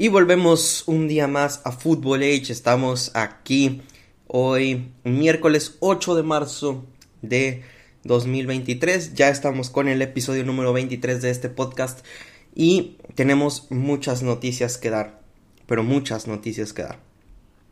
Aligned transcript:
Y 0.00 0.06
volvemos 0.06 0.84
un 0.86 1.08
día 1.08 1.26
más 1.26 1.60
a 1.64 1.72
Football 1.72 2.22
Age. 2.22 2.52
Estamos 2.52 3.10
aquí 3.14 3.82
hoy, 4.28 4.92
miércoles 5.02 5.76
8 5.80 6.14
de 6.14 6.22
marzo 6.22 6.84
de 7.20 7.64
2023. 8.04 9.14
Ya 9.14 9.28
estamos 9.28 9.70
con 9.70 9.88
el 9.88 10.00
episodio 10.00 10.44
número 10.44 10.72
23 10.72 11.20
de 11.20 11.30
este 11.30 11.48
podcast 11.48 12.06
y 12.54 12.96
tenemos 13.16 13.66
muchas 13.72 14.22
noticias 14.22 14.78
que 14.78 14.90
dar, 14.90 15.20
pero 15.66 15.82
muchas 15.82 16.28
noticias 16.28 16.72
que 16.72 16.82
dar. 16.82 17.00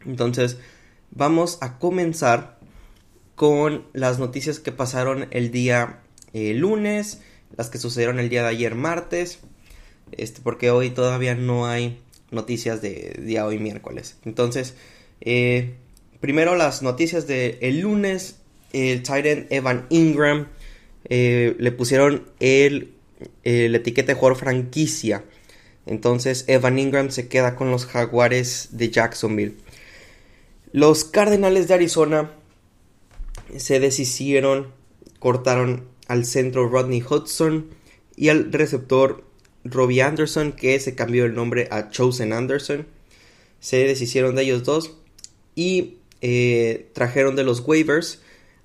Entonces, 0.05 0.59
vamos 1.13 1.59
a 1.61 1.79
comenzar 1.79 2.59
con 3.37 3.87
las 3.93 4.19
noticias 4.19 4.59
que 4.59 4.73
pasaron 4.73 5.29
el 5.31 5.53
día 5.53 6.01
eh, 6.33 6.55
lunes, 6.55 7.21
las 7.57 7.71
que 7.71 7.79
sucedieron 7.79 8.19
el 8.19 8.31
día 8.31 8.43
de 8.43 8.49
ayer 8.49 8.75
martes, 8.75 9.39
este, 10.11 10.41
porque 10.41 10.73
hoy 10.73 10.91
todavía 10.91 11.37
no 11.37 11.69
hay 11.69 12.03
noticias 12.31 12.83
de 12.83 13.21
día 13.23 13.47
hoy 13.47 13.59
miércoles. 13.59 14.17
Entonces, 14.25 14.75
eh, 15.21 15.75
primero 16.21 16.57
las 16.57 16.83
noticias 16.83 17.27
del 17.27 17.59
el 17.61 17.81
lunes, 17.81 18.37
el 18.73 19.03
Titan 19.03 19.47
Evan 19.51 19.87
Ingram 19.91 20.49
eh, 21.09 21.55
le 21.59 21.73
pusieron 21.73 22.25
el, 22.41 22.95
el 23.45 23.75
etiqueta 23.75 24.09
de 24.09 24.19
jugador 24.19 24.39
franquicia. 24.39 25.25
Entonces 25.87 26.45
Evan 26.49 26.79
Ingram 26.79 27.11
se 27.11 27.29
queda 27.29 27.55
con 27.55 27.71
los 27.71 27.87
Jaguares 27.87 28.71
de 28.73 28.91
Jacksonville. 28.91 29.55
Los 30.73 31.05
Cardenales 31.05 31.69
de 31.69 31.75
Arizona 31.75 32.33
se 33.57 33.79
deshicieron, 33.79 34.73
cortaron 35.21 35.89
al 36.09 36.25
centro 36.25 36.69
Rodney 36.69 37.03
Hudson 37.03 37.71
y 38.17 38.31
al 38.31 38.53
receptor 38.53 39.26
Robbie 39.71 40.03
Anderson, 40.03 40.53
que 40.53 40.79
se 40.81 40.95
cambió 40.95 41.25
el 41.25 41.35
nombre 41.35 41.69
a 41.71 41.91
Chosen 41.91 42.33
Anderson. 42.33 42.87
Se 43.61 43.79
deshicieron 43.79 44.35
de 44.35 44.43
ellos 44.43 44.65
dos 44.65 44.93
y 45.55 45.97
eh, 46.21 46.89
trajeron 46.93 47.37
de 47.37 47.45
los 47.45 47.61
waivers 47.67 48.21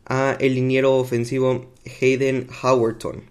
a 0.06 0.36
el 0.40 0.56
liniero 0.56 0.96
ofensivo 0.96 1.72
Hayden 2.02 2.48
Howerton. 2.62 3.24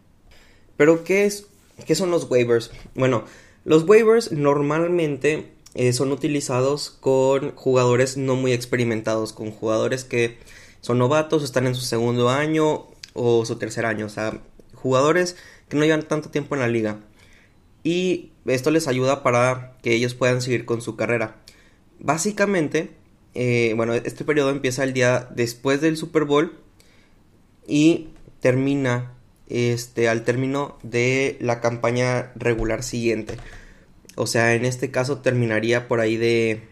Pero 0.76 1.04
¿qué, 1.04 1.26
es, 1.26 1.46
qué 1.86 1.94
son 1.94 2.10
los 2.10 2.30
waivers? 2.30 2.70
Bueno, 2.94 3.24
los 3.64 3.86
waivers 3.86 4.32
normalmente 4.32 5.50
eh, 5.74 5.92
son 5.92 6.12
utilizados 6.12 6.90
con 6.90 7.54
jugadores 7.54 8.16
no 8.16 8.34
muy 8.34 8.52
experimentados, 8.52 9.32
con 9.32 9.50
jugadores 9.50 10.04
que 10.04 10.38
son 10.80 10.98
novatos, 10.98 11.44
están 11.44 11.66
en 11.66 11.74
su 11.74 11.82
segundo 11.82 12.30
año 12.30 12.86
o 13.12 13.44
su 13.44 13.56
tercer 13.56 13.84
año, 13.84 14.06
o 14.06 14.08
sea, 14.08 14.40
jugadores 14.74 15.36
que 15.68 15.76
no 15.76 15.84
llevan 15.84 16.02
tanto 16.02 16.30
tiempo 16.30 16.54
en 16.54 16.62
la 16.62 16.68
liga 16.68 17.00
y 17.82 18.30
esto 18.46 18.70
les 18.70 18.88
ayuda 18.88 19.22
para 19.22 19.76
que 19.82 19.94
ellos 19.94 20.14
puedan 20.14 20.42
seguir 20.42 20.64
con 20.64 20.82
su 20.82 20.96
carrera. 20.96 21.36
Básicamente, 21.98 22.90
eh, 23.34 23.72
bueno, 23.76 23.94
este 23.94 24.24
periodo 24.24 24.50
empieza 24.50 24.84
el 24.84 24.92
día 24.92 25.28
después 25.34 25.80
del 25.80 25.96
Super 25.96 26.24
Bowl 26.24 26.58
y 27.66 28.08
termina 28.40 29.12
este, 29.48 30.08
al 30.08 30.24
término 30.24 30.78
de 30.82 31.36
la 31.40 31.60
campaña 31.60 32.32
regular 32.36 32.82
siguiente. 32.82 33.36
O 34.16 34.26
sea, 34.26 34.54
en 34.54 34.64
este 34.64 34.90
caso 34.90 35.18
terminaría 35.18 35.88
por 35.88 36.00
ahí 36.00 36.16
de 36.16 36.62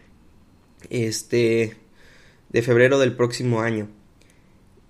este 0.89 1.77
de 2.49 2.61
febrero 2.61 2.99
del 2.99 3.15
próximo 3.15 3.61
año. 3.61 3.89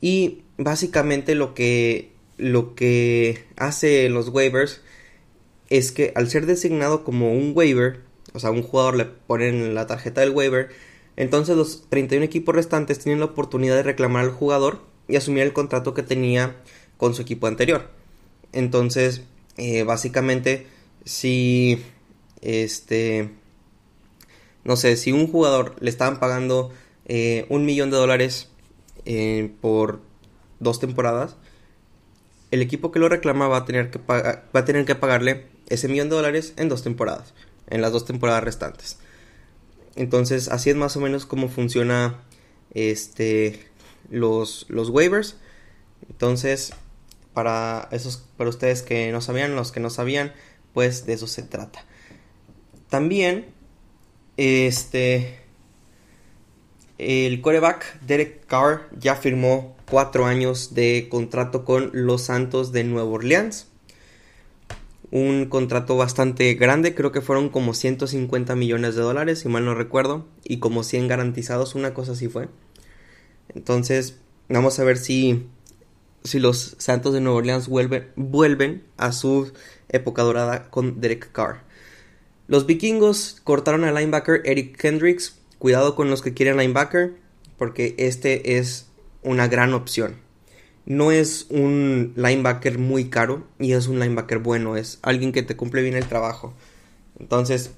Y 0.02 0.44
básicamente 0.58 1.36
lo 1.36 1.54
que 1.54 2.12
lo 2.38 2.74
que 2.74 3.46
hace 3.58 4.08
los 4.10 4.30
waivers 4.30 4.82
es 5.70 5.92
que 5.92 6.12
al 6.16 6.30
ser 6.30 6.46
designado 6.46 7.04
como 7.04 7.32
un 7.32 7.54
waiver, 7.56 8.02
o 8.34 8.40
sea, 8.40 8.52
un 8.52 8.64
jugador 8.64 8.96
le 8.96 9.06
ponen 9.06 9.76
la 9.76 9.88
tarjeta 9.88 10.22
del 10.22 10.32
waiver, 10.32 10.70
entonces 11.16 11.56
los 11.56 11.90
31 11.90 12.26
equipos 12.26 12.56
restantes 12.56 13.00
tienen 13.00 13.20
la 13.20 13.26
oportunidad 13.26 13.76
de 13.76 13.84
reclamar 13.84 14.26
al 14.26 14.32
jugador 14.32 14.82
y 15.08 15.16
asumir 15.16 15.44
el 15.44 15.54
contrato 15.54 15.94
que 15.94 16.04
tenía 16.04 16.56
con 16.98 17.14
su 17.14 17.22
equipo 17.22 17.48
anterior. 17.48 17.90
Entonces, 18.54 19.24
eh, 19.58 19.84
básicamente, 19.84 20.68
si 21.06 21.84
este, 22.42 23.30
no 24.64 24.76
sé, 24.76 24.98
si 24.98 25.12
un 25.12 25.28
jugador 25.28 25.76
le 25.80 25.90
estaban 25.90 26.20
pagando 26.20 26.72
eh, 27.06 27.46
un 27.50 27.66
millón 27.66 27.92
de 27.92 27.98
dólares 27.98 28.50
eh, 29.06 29.52
por 29.62 30.00
dos 30.60 30.80
temporadas, 30.80 31.36
el 32.52 32.62
equipo 32.62 32.92
que 32.92 33.00
lo 33.00 33.10
reclama 33.10 33.48
va 33.48 33.58
a 33.58 33.66
tener 33.66 33.92
que, 33.92 34.00
va 34.08 34.44
a 34.54 34.66
tener 34.66 34.86
que 34.86 34.96
pagarle 34.96 35.48
ese 35.70 35.88
millón 35.88 36.10
de 36.10 36.16
dólares 36.16 36.54
en 36.58 36.70
dos 36.70 36.84
temporadas, 36.84 37.34
en 37.70 37.82
las 37.82 37.92
dos 37.92 38.06
temporadas 38.06 38.44
restantes. 38.44 38.98
Entonces, 39.96 40.48
así 40.50 40.70
es 40.70 40.76
más 40.76 40.96
o 40.96 41.00
menos 41.00 41.26
como 41.26 41.50
funciona 41.50 42.22
este 42.74 43.68
los, 44.10 44.66
los 44.70 44.90
waivers. 44.90 45.38
Entonces, 46.10 46.74
para 47.34 47.88
esos 47.92 48.24
para 48.38 48.50
ustedes 48.50 48.82
que 48.82 49.12
no 49.12 49.22
sabían, 49.22 49.56
los 49.56 49.72
que 49.72 49.80
no 49.80 49.90
sabían, 49.90 50.34
pues 50.74 51.06
de 51.06 51.14
eso 51.14 51.28
se 51.28 51.44
trata. 51.44 51.86
También 52.90 53.48
este 54.38 55.40
el 56.98 57.42
coreback 57.42 58.02
Derek 58.02 58.46
Carr 58.46 58.90
ya 58.98 59.16
firmó 59.16 59.76
cuatro 59.90 60.26
años 60.26 60.74
de 60.74 61.08
contrato 61.10 61.64
con 61.64 61.92
los 61.94 62.24
Santos 62.24 62.72
de 62.72 62.84
Nueva 62.84 63.10
Orleans 63.10 63.69
un 65.12 65.46
contrato 65.46 65.98
bastante 65.98 66.54
grande, 66.54 66.94
creo 66.94 67.12
que 67.12 67.22
fueron 67.22 67.50
como 67.50 67.74
150 67.74 68.56
millones 68.56 68.96
de 68.96 69.02
dólares, 69.02 69.40
si 69.40 69.50
mal 69.50 69.66
no 69.66 69.74
recuerdo, 69.74 70.28
y 70.44 70.60
como 70.60 70.84
100 70.84 71.08
garantizados, 71.08 71.76
una 71.76 71.94
cosa 71.94 72.12
así 72.12 72.28
fue. 72.28 72.50
Entonces, 73.54 74.20
vamos 74.48 74.80
a 74.80 74.84
ver 74.84 74.98
si, 74.98 75.48
si 76.24 76.40
los 76.40 76.76
Santos 76.78 77.14
de 77.14 77.22
Nueva 77.22 77.40
Orleans 77.40 77.68
vuelven, 77.68 78.10
vuelven 78.16 78.84
a 78.98 79.12
su 79.12 79.52
época 79.90 80.22
dorada 80.22 80.70
con 80.70 81.02
Derek 81.02 81.32
Carr. 81.32 81.64
Los 82.48 82.66
vikingos 82.66 83.42
cortaron 83.44 83.84
al 83.84 83.96
linebacker 83.96 84.42
Eric 84.46 84.78
Kendricks. 84.78 85.40
Cuidado 85.60 85.96
con 85.96 86.10
los 86.10 86.22
que 86.22 86.34
quieren 86.34 86.58
linebacker, 86.58 87.16
porque 87.58 87.96
este 87.98 88.58
es 88.58 88.88
una 89.24 89.48
gran 89.48 89.74
opción 89.74 90.29
no 90.90 91.12
es 91.12 91.46
un 91.50 92.14
linebacker 92.16 92.80
muy 92.80 93.10
caro 93.10 93.48
y 93.60 93.74
es 93.74 93.88
un 93.88 94.00
linebacker 94.00 94.40
bueno, 94.40 94.76
es 94.76 94.98
alguien 95.04 95.32
que 95.32 95.44
te 95.44 95.56
cumple 95.56 95.84
bien 95.84 95.96
el 95.96 96.08
trabajo. 96.08 96.56
Entonces, 97.20 97.72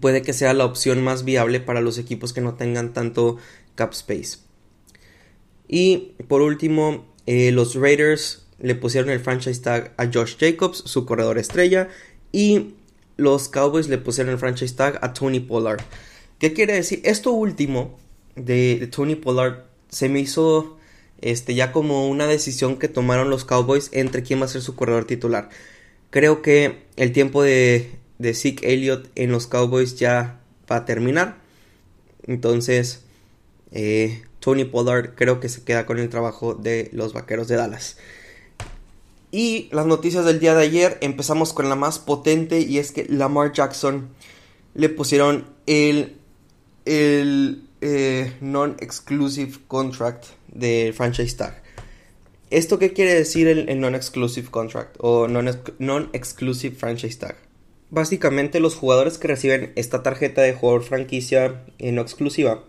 puede 0.00 0.22
que 0.22 0.32
sea 0.32 0.52
la 0.52 0.64
opción 0.64 1.04
más 1.04 1.24
viable 1.24 1.60
para 1.60 1.80
los 1.80 1.98
equipos 1.98 2.32
que 2.32 2.40
no 2.40 2.54
tengan 2.54 2.92
tanto 2.92 3.36
cap 3.76 3.92
space. 3.92 4.38
Y 5.68 6.14
por 6.26 6.42
último, 6.42 7.06
eh, 7.26 7.52
los 7.52 7.76
Raiders 7.76 8.44
le 8.58 8.74
pusieron 8.74 9.10
el 9.10 9.20
franchise 9.20 9.62
tag 9.62 9.94
a 9.96 10.10
Josh 10.12 10.36
Jacobs, 10.36 10.78
su 10.78 11.06
corredor 11.06 11.38
estrella, 11.38 11.88
y 12.32 12.74
los 13.16 13.48
Cowboys 13.48 13.88
le 13.88 13.98
pusieron 13.98 14.32
el 14.32 14.38
franchise 14.40 14.74
tag 14.74 14.98
a 15.00 15.12
Tony 15.12 15.38
Pollard. 15.38 15.80
¿Qué 16.40 16.52
quiere 16.52 16.74
decir? 16.74 17.02
Esto 17.04 17.30
último 17.30 18.00
de 18.34 18.88
Tony 18.90 19.14
Pollard 19.14 19.66
se 19.88 20.08
me 20.08 20.18
hizo 20.18 20.76
este, 21.26 21.56
ya 21.56 21.72
como 21.72 22.06
una 22.08 22.28
decisión 22.28 22.78
que 22.78 22.86
tomaron 22.86 23.30
los 23.30 23.44
Cowboys 23.44 23.90
entre 23.92 24.22
quién 24.22 24.40
va 24.40 24.44
a 24.44 24.48
ser 24.48 24.62
su 24.62 24.76
corredor 24.76 25.06
titular. 25.06 25.48
Creo 26.10 26.40
que 26.40 26.84
el 26.94 27.10
tiempo 27.10 27.42
de, 27.42 27.90
de 28.18 28.32
Zeke 28.32 28.72
Elliott 28.72 29.10
en 29.16 29.32
los 29.32 29.48
Cowboys 29.48 29.96
ya 29.96 30.40
va 30.70 30.76
a 30.76 30.84
terminar. 30.84 31.38
Entonces, 32.28 33.02
eh, 33.72 34.22
Tony 34.38 34.64
Pollard 34.64 35.16
creo 35.16 35.40
que 35.40 35.48
se 35.48 35.64
queda 35.64 35.84
con 35.84 35.98
el 35.98 36.08
trabajo 36.08 36.54
de 36.54 36.90
los 36.92 37.12
Vaqueros 37.12 37.48
de 37.48 37.56
Dallas. 37.56 37.98
Y 39.32 39.68
las 39.72 39.86
noticias 39.86 40.24
del 40.24 40.38
día 40.38 40.54
de 40.54 40.62
ayer, 40.62 40.96
empezamos 41.00 41.52
con 41.52 41.68
la 41.68 41.74
más 41.74 41.98
potente 41.98 42.60
y 42.60 42.78
es 42.78 42.92
que 42.92 43.04
Lamar 43.08 43.52
Jackson 43.52 44.10
le 44.74 44.88
pusieron 44.90 45.46
el, 45.66 46.18
el 46.84 47.65
eh, 47.80 48.32
non-exclusive 48.40 49.58
contract 49.68 50.26
de 50.48 50.92
franchise 50.96 51.36
tag. 51.36 51.62
¿Esto 52.50 52.78
qué 52.78 52.92
quiere 52.92 53.14
decir 53.14 53.48
el, 53.48 53.80
non-exclusive 53.80 54.50
contract 54.50 54.96
o 55.00 55.26
non-exclusive 55.28 56.76
franchise 56.76 57.18
tag? 57.18 57.36
Básicamente 57.90 58.60
los 58.60 58.76
jugadores 58.76 59.18
que 59.18 59.28
reciben 59.28 59.72
esta 59.76 60.02
tarjeta 60.02 60.42
de 60.42 60.54
jugador 60.54 60.82
franquicia 60.82 61.64
eh, 61.78 61.92
no 61.92 62.02
exclusiva 62.02 62.64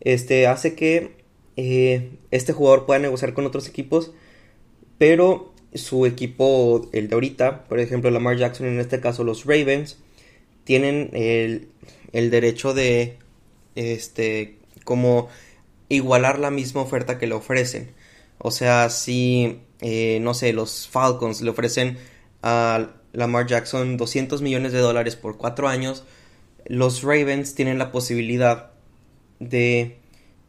este, 0.00 0.46
hace 0.46 0.74
que 0.74 1.16
eh, 1.56 2.10
este 2.30 2.52
jugador 2.52 2.86
pueda 2.86 3.00
negociar 3.00 3.34
con 3.34 3.46
otros 3.46 3.68
equipos, 3.68 4.12
pero 4.98 5.52
su 5.74 6.06
equipo, 6.06 6.88
el 6.92 7.08
de 7.08 7.14
ahorita, 7.14 7.64
por 7.64 7.80
ejemplo 7.80 8.10
Lamar 8.10 8.36
Jackson, 8.36 8.66
en 8.66 8.80
este 8.80 9.00
caso 9.00 9.24
los 9.24 9.44
Ravens, 9.44 9.98
tienen 10.64 11.10
el, 11.12 11.68
el 12.12 12.30
derecho 12.30 12.74
de, 12.74 13.18
este, 13.80 14.58
como 14.84 15.28
igualar 15.88 16.38
la 16.38 16.50
misma 16.50 16.82
oferta 16.82 17.18
que 17.18 17.26
le 17.26 17.34
ofrecen. 17.34 17.92
O 18.38 18.50
sea, 18.50 18.90
si, 18.90 19.60
eh, 19.80 20.18
no 20.20 20.34
sé, 20.34 20.52
los 20.52 20.88
Falcons 20.88 21.40
le 21.40 21.50
ofrecen 21.50 21.98
a 22.42 22.90
Lamar 23.12 23.46
Jackson 23.46 23.96
200 23.96 24.42
millones 24.42 24.72
de 24.72 24.78
dólares 24.78 25.16
por 25.16 25.36
cuatro 25.36 25.68
años, 25.68 26.04
los 26.66 27.02
Ravens 27.02 27.54
tienen 27.54 27.78
la 27.78 27.90
posibilidad 27.90 28.70
de 29.40 29.98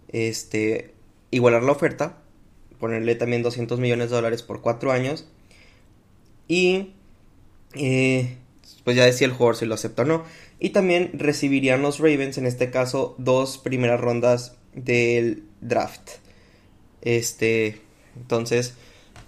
este, 0.10 0.94
igualar 1.32 1.64
la 1.64 1.72
oferta, 1.72 2.18
ponerle 2.80 3.16
también 3.16 3.44
200 3.44 3.80
millones 3.80 4.10
de 4.10 4.16
dólares 4.16 4.44
por 4.44 4.62
cuatro 4.62 4.92
años 4.92 5.28
y 6.48 6.94
eh, 7.74 8.38
pues 8.84 8.96
ya 8.96 9.06
decía 9.06 9.28
el 9.28 9.34
jugador 9.34 9.56
si 9.56 9.66
lo 9.66 9.76
acepta 9.76 10.02
o 10.02 10.06
no. 10.06 10.24
Y 10.64 10.70
también 10.70 11.10
recibirían 11.14 11.82
los 11.82 11.98
Ravens, 11.98 12.38
en 12.38 12.46
este 12.46 12.70
caso, 12.70 13.16
dos 13.18 13.58
primeras 13.58 14.00
rondas 14.00 14.58
del 14.76 15.44
draft. 15.60 16.12
Este, 17.02 17.82
entonces, 18.16 18.76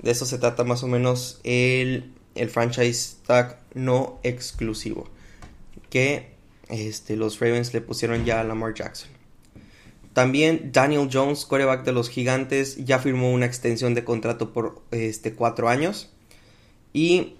de 0.04 0.12
eso 0.12 0.28
se 0.28 0.38
trata 0.38 0.64
más 0.64 0.84
o 0.84 0.88
menos 0.88 1.42
el, 1.44 2.14
el 2.36 2.52
franchise 2.52 3.16
tag 3.26 3.60
no 3.74 4.20
exclusivo. 4.22 5.10
Que 5.90 6.28
este, 6.70 7.16
los 7.16 7.40
Ravens 7.40 7.74
le 7.74 7.82
pusieron 7.82 8.26
ya 8.26 8.40
a 8.40 8.44
Lamar 8.44 8.76
Jackson. 8.76 9.10
También 10.14 10.70
Daniel 10.72 11.10
Jones, 11.12 11.46
coreback 11.46 11.84
de 11.84 11.94
los 11.94 12.10
Gigantes, 12.10 12.86
ya 12.86 13.00
firmó 13.00 13.34
una 13.34 13.48
extensión 13.48 13.96
de 13.96 14.04
contrato 14.04 14.54
por 14.54 14.84
este, 14.92 15.34
cuatro 15.34 15.68
años. 15.68 16.12
Y 16.94 17.38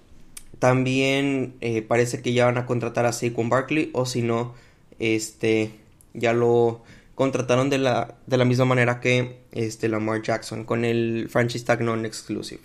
también 0.58 1.56
eh, 1.60 1.82
parece 1.82 2.22
que 2.22 2.32
ya 2.32 2.46
van 2.46 2.58
a 2.58 2.66
contratar 2.66 3.06
a 3.06 3.12
Saquon 3.12 3.48
Barkley 3.48 3.90
o 3.92 4.06
si 4.06 4.22
no, 4.22 4.54
este, 4.98 5.72
ya 6.12 6.32
lo 6.32 6.82
contrataron 7.14 7.70
de 7.70 7.78
la, 7.78 8.16
de 8.26 8.36
la 8.36 8.44
misma 8.44 8.64
manera 8.64 9.00
que 9.00 9.40
este, 9.52 9.88
Lamar 9.88 10.22
Jackson 10.22 10.64
con 10.64 10.84
el 10.84 11.28
franchise 11.30 11.64
tag 11.64 11.82
non-exclusive. 11.82 12.62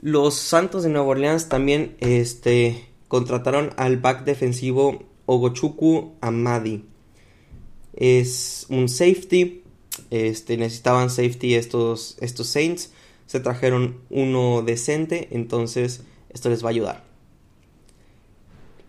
Los 0.00 0.34
Santos 0.34 0.82
de 0.82 0.88
Nueva 0.88 1.08
Orleans 1.08 1.48
también 1.48 1.96
este, 2.00 2.86
contrataron 3.08 3.70
al 3.76 3.98
back 3.98 4.24
defensivo 4.24 5.04
Ogochuku 5.26 6.14
Amadi. 6.20 6.84
Es 7.94 8.66
un 8.70 8.88
safety. 8.88 9.62
Este, 10.10 10.56
necesitaban 10.56 11.10
safety 11.10 11.54
estos, 11.54 12.16
estos 12.20 12.46
Saints. 12.46 12.92
Se 13.26 13.40
trajeron 13.40 13.98
uno 14.08 14.62
decente. 14.62 15.28
Entonces 15.32 16.02
esto 16.30 16.48
les 16.48 16.62
va 16.62 16.68
a 16.68 16.70
ayudar. 16.70 17.04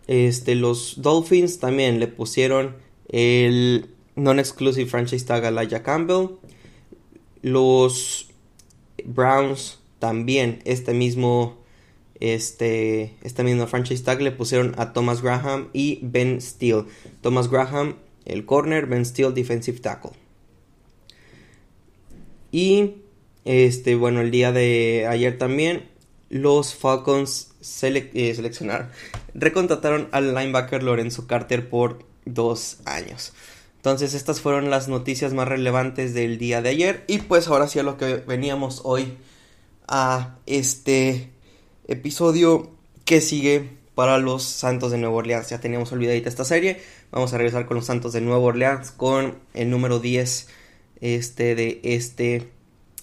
Este, 0.08 0.56
los 0.56 1.02
Dolphins 1.02 1.60
también 1.60 2.00
le 2.00 2.08
pusieron 2.08 2.76
el 3.10 3.90
non-exclusive 4.16 4.90
franchise 4.90 5.26
tag 5.26 5.46
a 5.46 5.52
Laia 5.52 5.84
Campbell. 5.84 6.38
Los 7.42 8.30
Browns 9.06 9.80
también 10.00 10.60
este 10.66 10.94
mismo 10.94 11.62
este, 12.22 13.16
este 13.24 13.44
mismo 13.44 13.68
franchise 13.68 14.04
tag 14.04 14.22
le 14.22 14.32
pusieron 14.32 14.76
a 14.78 14.94
Thomas 14.94 15.22
Graham 15.22 15.70
y 15.74 16.00
Ben 16.04 16.40
Steele. 16.40 16.86
Thomas 17.22 17.50
Graham, 17.50 17.96
el 18.26 18.46
corner, 18.46 18.86
Ben 18.86 19.06
Steele, 19.06 19.34
defensive 19.34 19.80
tackle. 19.80 20.12
Y 22.52 22.96
este, 23.44 23.96
bueno, 23.96 24.22
el 24.22 24.30
día 24.30 24.52
de 24.52 25.08
ayer 25.10 25.38
también 25.38 25.90
los 26.32 26.74
Falcons 26.76 27.50
eh, 27.84 28.34
seleccionaron, 28.34 28.90
recontrataron 29.34 30.08
al 30.14 30.34
linebacker 30.34 30.82
Lorenzo 30.82 31.28
Carter 31.28 31.70
por 31.70 32.06
dos 32.26 32.78
años. 32.86 33.34
Entonces 33.76 34.14
estas 34.14 34.40
fueron 34.40 34.70
las 34.70 34.88
noticias 34.88 35.34
más 35.34 35.48
relevantes 35.48 36.14
del 36.14 36.38
día 36.38 36.62
de 36.62 36.70
ayer 36.70 37.04
y 37.08 37.18
pues 37.18 37.48
ahora 37.48 37.68
sí 37.68 37.80
a 37.80 37.84
lo 37.84 37.98
que 37.98 38.16
veníamos 38.16 38.82
hoy 38.86 39.18
a 39.88 40.38
este 40.46 41.32
episodio 41.88 42.72
que 43.04 43.20
sigue 43.20 43.70
para 43.94 44.18
los 44.18 44.44
Santos 44.44 44.92
de 44.92 45.00
Nueva 45.00 45.18
Orleans. 45.18 45.50
Ya 45.50 45.60
teníamos 45.60 45.92
olvidadita 45.92 46.30
esta 46.30 46.46
serie. 46.46 46.82
Vamos 47.12 47.34
a 47.34 47.38
regresar 47.38 47.66
con 47.66 47.76
los 47.76 47.88
Santos 47.88 48.14
de 48.14 48.22
Nueva 48.22 48.40
Orleans 48.40 48.92
con 48.92 49.38
el 49.54 49.70
número 49.70 50.00
10 50.00 50.48
este, 51.02 51.56
de 51.56 51.82
este 51.84 52.50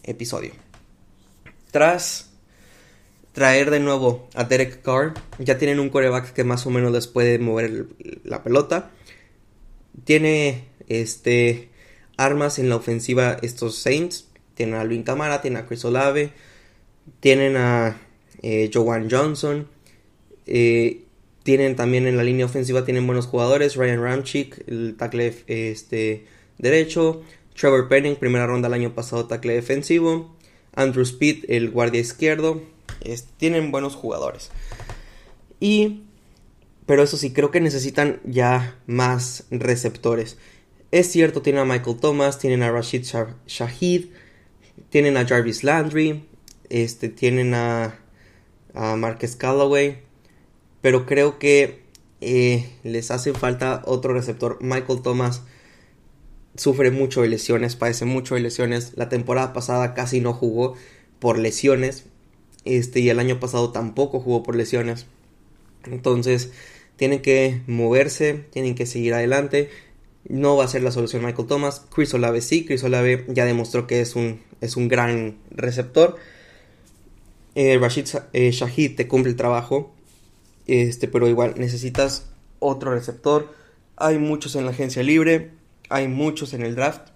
episodio. 0.04 0.52
Tras 1.72 2.27
traer 3.32 3.70
de 3.70 3.80
nuevo 3.80 4.28
a 4.34 4.44
Derek 4.44 4.82
Carr. 4.82 5.14
Ya 5.38 5.58
tienen 5.58 5.80
un 5.80 5.90
coreback 5.90 6.32
que 6.32 6.44
más 6.44 6.66
o 6.66 6.70
menos 6.70 6.92
les 6.92 7.06
puede 7.06 7.38
mover 7.38 7.86
la 8.24 8.42
pelota. 8.42 8.90
Tiene 10.04 10.64
este 10.88 11.68
armas 12.16 12.58
en 12.58 12.68
la 12.68 12.76
ofensiva 12.76 13.36
estos 13.42 13.76
Saints. 13.78 14.28
Tienen 14.54 14.74
a 14.74 14.84
Luis 14.84 15.04
Camara, 15.04 15.40
tienen 15.40 15.62
a 15.62 15.66
Chris 15.66 15.84
Olave, 15.84 16.32
tienen 17.20 17.56
a 17.56 17.96
eh, 18.42 18.70
Joan 18.72 19.08
Johnson. 19.08 19.68
Eh, 20.46 21.04
tienen 21.44 21.76
también 21.76 22.06
en 22.06 22.16
la 22.16 22.24
línea 22.24 22.46
ofensiva 22.46 22.84
tienen 22.84 23.06
buenos 23.06 23.26
jugadores. 23.26 23.76
Ryan 23.76 24.02
Ramchick, 24.02 24.64
el 24.66 24.96
tackle 24.96 25.34
este, 25.46 26.26
derecho. 26.58 27.22
Trevor 27.54 27.88
Penning, 27.88 28.16
primera 28.16 28.46
ronda 28.46 28.68
el 28.68 28.74
año 28.74 28.94
pasado, 28.94 29.26
tackle 29.26 29.54
defensivo. 29.54 30.36
Andrew 30.74 31.02
Speed, 31.02 31.44
el 31.48 31.70
guardia 31.70 32.00
izquierdo 32.00 32.62
tienen 33.36 33.70
buenos 33.70 33.94
jugadores. 33.94 34.50
Y, 35.60 36.02
pero 36.86 37.02
eso 37.02 37.16
sí, 37.16 37.32
creo 37.32 37.50
que 37.50 37.60
necesitan 37.60 38.20
ya 38.24 38.78
más 38.86 39.44
receptores. 39.50 40.38
Es 40.90 41.10
cierto, 41.10 41.42
tienen 41.42 41.62
a 41.62 41.64
Michael 41.64 41.98
Thomas, 41.98 42.38
tienen 42.38 42.62
a 42.62 42.70
Rashid 42.70 43.04
Shahid, 43.46 44.06
tienen 44.90 45.16
a 45.16 45.26
Jarvis 45.26 45.64
Landry, 45.64 46.24
este, 46.70 47.08
tienen 47.08 47.54
a, 47.54 47.98
a 48.74 48.96
Marcus 48.96 49.36
Callaway, 49.36 49.98
pero 50.80 51.04
creo 51.04 51.38
que 51.38 51.82
eh, 52.20 52.70
les 52.84 53.10
hace 53.10 53.32
falta 53.34 53.82
otro 53.84 54.14
receptor. 54.14 54.58
Michael 54.60 55.02
Thomas 55.02 55.42
sufre 56.56 56.90
mucho 56.90 57.22
de 57.22 57.28
lesiones, 57.28 57.76
padece 57.76 58.04
mucho 58.04 58.34
de 58.34 58.40
lesiones. 58.40 58.92
La 58.96 59.08
temporada 59.08 59.52
pasada 59.52 59.94
casi 59.94 60.20
no 60.20 60.32
jugó 60.32 60.74
por 61.18 61.38
lesiones. 61.38 62.04
Este, 62.64 63.00
y 63.00 63.08
el 63.08 63.18
año 63.18 63.40
pasado 63.40 63.70
tampoco 63.70 64.20
jugó 64.20 64.42
por 64.42 64.56
lesiones. 64.56 65.06
Entonces, 65.84 66.52
tienen 66.96 67.22
que 67.22 67.62
moverse, 67.66 68.44
tienen 68.50 68.74
que 68.74 68.86
seguir 68.86 69.14
adelante. 69.14 69.70
No 70.28 70.56
va 70.56 70.64
a 70.64 70.68
ser 70.68 70.82
la 70.82 70.90
solución 70.90 71.24
Michael 71.24 71.48
Thomas. 71.48 71.82
Chris 71.94 72.12
Olave 72.12 72.40
sí, 72.40 72.64
Chris 72.64 72.82
Olave 72.84 73.24
ya 73.28 73.44
demostró 73.44 73.86
que 73.86 74.00
es 74.00 74.16
un, 74.16 74.40
es 74.60 74.76
un 74.76 74.88
gran 74.88 75.38
receptor. 75.50 76.16
Eh, 77.54 77.78
Rashid 77.78 78.06
eh, 78.32 78.50
Shahid 78.50 78.96
te 78.96 79.08
cumple 79.08 79.30
el 79.30 79.36
trabajo. 79.36 79.94
Este, 80.66 81.08
pero 81.08 81.28
igual 81.28 81.54
necesitas 81.56 82.26
otro 82.58 82.92
receptor. 82.92 83.54
Hay 83.96 84.18
muchos 84.18 84.54
en 84.56 84.64
la 84.64 84.72
agencia 84.72 85.02
libre. 85.02 85.50
Hay 85.88 86.08
muchos 86.08 86.52
en 86.52 86.62
el 86.62 86.74
draft. 86.74 87.08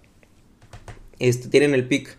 Este, 1.19 1.49
tienen 1.49 1.73
el 1.73 1.87
pick 1.87 2.17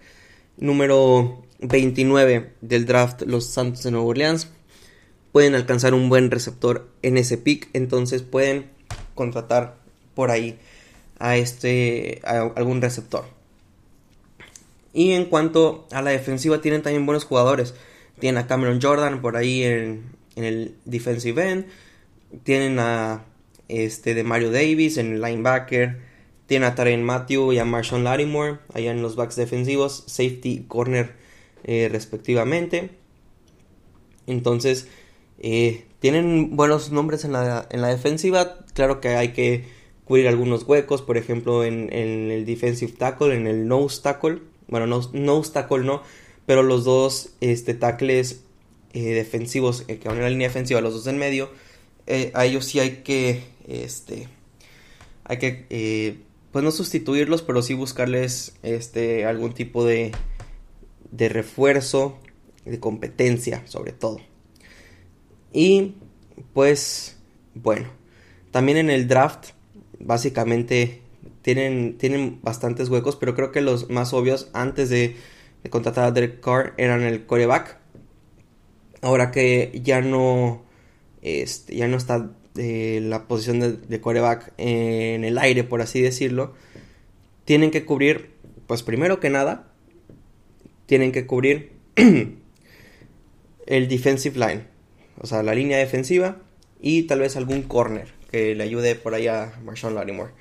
número 0.57 1.44
29 1.69 2.53
del 2.61 2.85
draft 2.85 3.23
los 3.23 3.47
Santos 3.47 3.83
de 3.83 3.91
Nueva 3.91 4.07
Orleans. 4.07 4.49
Pueden 5.33 5.55
alcanzar 5.55 5.95
un 5.95 6.09
buen 6.09 6.31
receptor 6.31 6.89
en 7.03 7.17
ese 7.17 7.39
pick, 7.39 7.69
entonces 7.73 8.23
pueden 8.23 8.71
contratar 9.15 9.77
por 10.15 10.31
ahí 10.31 10.59
a 11.19 11.37
este 11.37 12.21
algún 12.25 12.81
receptor. 12.81 13.25
Y 14.93 15.13
en 15.13 15.25
cuanto 15.25 15.89
a 15.91 16.03
la 16.03 16.11
defensiva 16.11 16.61
tienen 16.61 16.83
también 16.83 17.07
buenos 17.07 17.25
jugadores. 17.25 17.75
Tienen 18.21 18.43
a 18.43 18.47
Cameron 18.47 18.81
Jordan 18.81 19.21
por 19.21 19.37
ahí 19.37 19.65
en, 19.65 20.05
el 20.37 20.77
defensive 20.85 21.51
end. 21.51 21.67
Tienen 22.45 22.79
a 22.79 23.25
este 23.69 24.15
de 24.15 24.23
Mario 24.23 24.53
Davis 24.53 24.99
en 24.99 25.15
el 25.15 25.21
linebacker. 25.21 25.99
Tienen 26.47 26.69
a 26.69 26.75
Taren 26.77 27.03
Matthew 27.03 27.55
y 27.55 27.59
a 27.59 27.65
Marshawn 27.65 28.05
Lattimore 28.05 28.59
allá 28.73 28.93
en 28.93 29.03
los 29.03 29.17
backs 29.17 29.35
defensivos. 29.35 30.05
Safety, 30.07 30.65
corner 30.69 31.24
eh, 31.65 31.89
respectivamente. 31.91 32.91
Entonces, 34.27 34.87
eh, 35.39 35.85
tienen 35.99 36.57
buenos 36.57 36.93
nombres 36.93 37.25
en 37.25 37.33
la, 37.33 37.67
en 37.71 37.81
la 37.81 37.89
defensiva. 37.89 38.59
Claro 38.75 39.01
que 39.01 39.09
hay 39.09 39.33
que 39.33 39.65
cubrir 40.05 40.29
algunos 40.29 40.65
huecos, 40.65 41.01
por 41.01 41.17
ejemplo, 41.17 41.65
en, 41.65 41.91
el 41.93 42.45
defensive 42.45 42.93
tackle, 42.93 43.35
en 43.35 43.47
el 43.47 43.67
nose 43.67 44.03
tackle. 44.03 44.43
Bueno, 44.69 44.87
no, 44.87 45.01
nose 45.15 45.53
tackle 45.53 45.85
no, 45.85 46.03
pero 46.45 46.63
los 46.63 46.85
dos 46.85 47.31
este, 47.41 47.73
tackles 47.73 48.43
eh, 48.93 49.15
defensivos 49.15 49.83
que 49.83 50.01
van 50.05 50.19
en 50.19 50.23
la 50.23 50.31
línea 50.31 50.49
defensiva, 50.49 50.83
los 50.83 50.93
dos 50.93 51.07
en 51.07 51.19
medio, 51.19 51.51
a 52.35 52.45
ellos 52.45 52.67
sí 52.67 52.81
hay 52.81 53.03
que, 53.03 53.43
este, 53.67 54.29
hay 55.25 55.39
que, 55.39 56.19
pues 56.53 56.63
no 56.63 56.71
sustituirlos, 56.71 57.41
pero 57.41 57.63
sí 57.63 57.73
buscarles, 57.73 58.55
este, 58.63 59.25
algún 59.25 59.55
tipo 59.55 59.87
de, 59.87 60.13
de 61.17 61.29
refuerzo, 61.29 62.19
de 62.65 62.81
competencia 62.81 63.63
sobre 63.67 63.93
todo. 63.93 64.19
Y 65.53 65.95
pues 66.53 67.17
bueno, 67.55 67.89
también 68.51 68.79
en 68.79 68.91
el 68.91 69.07
draft 69.07 69.51
básicamente 70.01 71.03
tienen, 71.43 71.99
tienen 71.99 72.41
bastantes 72.43 72.89
huecos, 72.89 73.17
pero 73.17 73.35
creo 73.35 73.53
que 73.53 73.61
los 73.61 73.91
más 73.91 74.13
obvios 74.13 74.51
antes 74.53 74.89
de, 74.91 75.17
contratar 75.71 76.05
a 76.05 76.11
Derek 76.11 76.41
Carr 76.41 76.75
eran 76.77 77.03
el 77.03 77.27
coreback. 77.27 77.79
Ahora 79.01 79.31
que 79.31 79.81
ya 79.85 80.01
no, 80.01 80.65
este, 81.23 81.77
ya 81.77 81.87
no 81.87 81.97
está 81.97 82.31
la 82.55 83.27
posición 83.27 83.61
de, 83.61 83.73
de 83.73 84.01
quarterback 84.01 84.53
en 84.57 85.25
el 85.25 85.39
aire, 85.39 85.65
por 85.65 85.83
así 85.83 86.01
decirlo, 86.01 86.55
tienen 87.45 87.71
que 87.71 87.85
cubrir, 87.85 88.31
pues 88.67 88.83
primero 88.83 89.21
que 89.21 89.31
nada, 89.31 89.74
tienen 90.87 91.13
que 91.13 91.27
cubrir 91.27 91.73
el 93.67 93.89
defensive 93.89 94.39
line, 94.39 94.65
o 95.21 95.27
sea, 95.27 95.43
la 95.43 95.55
línea 95.55 95.79
defensiva 95.79 96.39
y 96.81 97.05
tal 97.05 97.21
vez 97.21 97.37
algún 97.37 97.63
corner 97.63 98.09
que 98.31 98.55
le 98.55 98.65
ayude 98.65 98.95
por 98.95 99.15
ahí 99.15 99.27
a 99.27 99.59
Marshawn 99.65 99.95
Lattimore. 99.95 100.33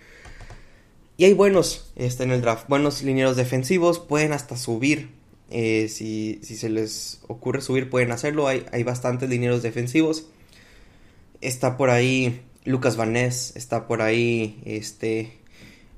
Y 1.16 1.26
hay 1.26 1.34
buenos 1.34 1.92
este, 1.96 2.24
en 2.24 2.32
el 2.32 2.42
draft, 2.42 2.68
buenos 2.68 3.04
linieros 3.04 3.36
defensivos, 3.36 4.00
pueden 4.00 4.34
hasta 4.34 4.58
subir. 4.58 5.10
Eh, 5.52 5.88
si, 5.88 6.40
se 6.44 6.70
les 6.70 7.22
ocurre 7.28 7.62
subir, 7.62 7.90
pueden 7.90 8.12
hacerlo. 8.12 8.48
Hay, 8.48 8.66
hay 8.72 8.84
bastantes 8.84 9.30
linieros 9.30 9.62
defensivos. 9.62 10.26
Está 11.42 11.78
por 11.78 11.92
ahí 11.92 12.42
Lucas 12.66 12.98
Van 12.98 13.14
Ness, 13.14 13.54
está 13.56 13.88
por 13.88 14.02
ahí 14.02 14.62
este, 14.66 15.34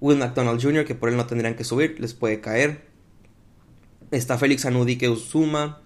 Will 0.02 0.18
McDonald 0.18 0.62
Jr., 0.62 0.86
que 0.86 0.96
por 0.96 1.10
él 1.10 1.16
no 1.16 1.26
tendrían 1.28 1.56
que 1.56 1.64
subir, 1.64 2.00
les 2.00 2.14
puede 2.14 2.42
caer. 2.42 2.82
Está 4.12 4.38
Félix 4.38 4.66
Anudike 4.66 5.10
Uzuma, 5.10 5.82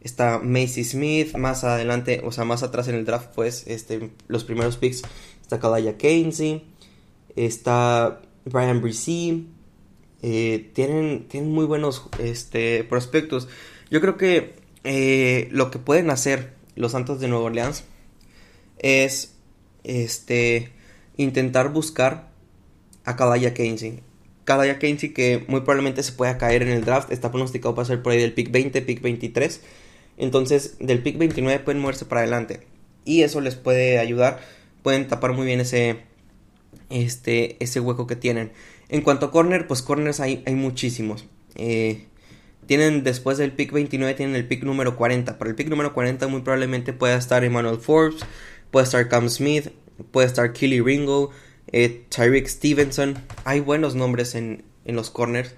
está 0.00 0.38
Macy 0.38 0.84
Smith, 0.84 1.36
más 1.36 1.64
adelante, 1.64 2.20
o 2.24 2.32
sea, 2.32 2.44
más 2.44 2.62
atrás 2.62 2.88
en 2.88 2.96
el 2.96 3.04
draft, 3.04 3.30
pues, 3.34 3.66
este, 3.66 4.10
los 4.28 4.44
primeros 4.44 4.76
picks, 4.76 5.02
está 5.40 5.58
Kalaya 5.58 5.96
Keynesy, 5.96 6.64
está 7.36 8.20
Brian 8.44 8.80
Brisee, 8.80 9.46
eh, 10.22 10.70
tienen, 10.74 11.28
tienen 11.28 11.52
muy 11.52 11.64
buenos 11.66 12.08
este, 12.18 12.84
prospectos. 12.84 13.48
Yo 13.90 14.00
creo 14.00 14.16
que 14.16 14.54
eh, 14.84 15.48
lo 15.50 15.70
que 15.70 15.78
pueden 15.78 16.10
hacer 16.10 16.54
los 16.76 16.92
Santos 16.92 17.20
de 17.20 17.28
Nueva 17.28 17.44
Orleans 17.44 17.84
es 18.78 19.34
este, 19.84 20.72
intentar 21.16 21.72
buscar 21.72 22.30
a 23.04 23.16
Kalaya 23.16 23.54
Keynesy. 23.54 24.00
Kalaya 24.44 24.78
Keynesy 24.78 25.12
que 25.12 25.44
muy 25.48 25.60
probablemente 25.60 26.02
se 26.02 26.12
pueda 26.12 26.38
caer 26.38 26.62
en 26.62 26.68
el 26.68 26.84
draft, 26.84 27.10
está 27.10 27.30
pronosticado 27.30 27.74
para 27.74 27.86
ser 27.86 28.02
por 28.02 28.12
ahí 28.12 28.20
del 28.20 28.32
pick 28.32 28.50
20, 28.50 28.82
pick 28.82 29.00
23. 29.02 29.60
Entonces, 30.16 30.76
del 30.78 31.02
pick 31.02 31.18
29 31.18 31.64
pueden 31.64 31.80
moverse 31.80 32.04
para 32.04 32.20
adelante. 32.20 32.60
Y 33.04 33.22
eso 33.22 33.40
les 33.40 33.56
puede 33.56 33.98
ayudar. 33.98 34.40
Pueden 34.82 35.08
tapar 35.08 35.32
muy 35.32 35.46
bien 35.46 35.60
ese, 35.60 36.00
este, 36.90 37.56
ese 37.62 37.80
hueco 37.80 38.06
que 38.06 38.16
tienen. 38.16 38.52
En 38.88 39.00
cuanto 39.00 39.26
a 39.26 39.30
corner, 39.30 39.66
pues 39.66 39.82
corners 39.82 40.20
hay, 40.20 40.42
hay 40.46 40.54
muchísimos. 40.54 41.26
Eh, 41.56 42.04
tienen 42.66 43.04
después 43.04 43.38
del 43.38 43.52
pick 43.52 43.72
29, 43.72 44.14
tienen 44.14 44.36
el 44.36 44.46
pick 44.46 44.62
número 44.62 44.96
40. 44.96 45.38
Para 45.38 45.50
el 45.50 45.56
pick 45.56 45.68
número 45.68 45.92
40 45.92 46.28
muy 46.28 46.42
probablemente 46.42 46.92
pueda 46.92 47.16
estar 47.16 47.44
Emmanuel 47.44 47.78
Forbes, 47.78 48.22
puede 48.70 48.84
estar 48.84 49.08
Cam 49.08 49.28
Smith, 49.28 49.68
puede 50.10 50.26
estar 50.26 50.52
Kelly 50.52 50.80
Ringo, 50.80 51.30
eh, 51.72 52.04
Tyreek 52.08 52.46
Stevenson. 52.46 53.16
Hay 53.44 53.60
buenos 53.60 53.94
nombres 53.94 54.34
en, 54.34 54.64
en 54.84 54.96
los 54.96 55.10
corners. 55.10 55.54